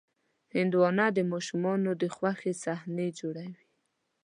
هندوانه 0.55 1.05
د 1.17 1.19
ماشومانو 1.31 1.91
د 2.01 2.03
خوښې 2.15 2.53
صحنې 2.63 3.07
جوړوي. 3.19 3.65